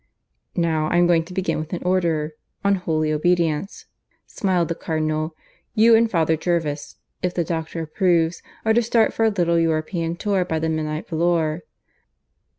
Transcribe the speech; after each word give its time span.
"Now, 0.55 0.87
I'm 0.87 1.05
going 1.05 1.25
to 1.25 1.33
begin 1.35 1.59
with 1.59 1.73
an 1.73 1.83
order, 1.83 2.33
on 2.65 2.73
holy 2.73 3.11
obedience," 3.13 3.85
smiled 4.25 4.69
the 4.69 4.73
Cardinal. 4.73 5.35
"You 5.75 5.93
and 5.95 6.09
Father 6.09 6.35
Jervis 6.35 6.95
if 7.21 7.35
the 7.35 7.43
doctor 7.43 7.83
approves 7.83 8.41
are 8.65 8.73
to 8.73 8.81
start 8.81 9.13
for 9.13 9.25
a 9.25 9.29
little 9.29 9.59
European 9.59 10.15
tour 10.15 10.43
by 10.43 10.57
the 10.57 10.69
midnight 10.69 11.07
volor." 11.07 11.57
"The 11.59 11.63